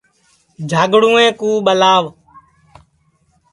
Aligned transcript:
جھاگڑوویں 0.69 1.31
کُو 1.39 1.49
ٻلاؤ 1.65 2.03